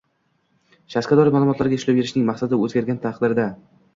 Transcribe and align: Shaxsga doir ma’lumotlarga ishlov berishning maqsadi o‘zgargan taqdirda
Shaxsga 0.93 1.17
doir 1.19 1.29
ma’lumotlarga 1.35 1.77
ishlov 1.79 1.97
berishning 1.99 2.27
maqsadi 2.31 2.61
o‘zgargan 2.69 3.01
taqdirda 3.07 3.49